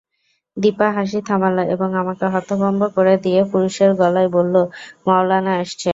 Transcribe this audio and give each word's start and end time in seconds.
দিপা 0.57 0.87
হাসি 0.95 1.19
থামাল 1.27 1.57
এবং 1.73 1.89
আমাকে 2.01 2.25
হতভম্ব 2.33 2.81
করে 2.95 3.15
দিয়ে 3.23 3.41
পুরুষের 3.51 3.91
গলায় 4.01 4.29
বলল, 4.35 4.55
মৌলানা 5.05 5.51
আসছে। 5.61 5.89